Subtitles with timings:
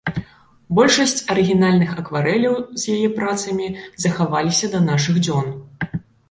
[0.77, 2.55] Большасць арыгінальных акварэляў
[2.85, 3.67] з яе працамі
[4.07, 5.47] захаваліся да нашых дзён.